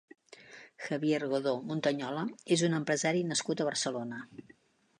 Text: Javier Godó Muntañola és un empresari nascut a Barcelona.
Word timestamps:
Javier 0.85 1.19
Godó 1.33 1.53
Muntañola 1.71 2.23
és 2.57 2.63
un 2.69 2.77
empresari 2.81 3.23
nascut 3.35 3.61
a 3.65 3.69
Barcelona. 3.71 4.23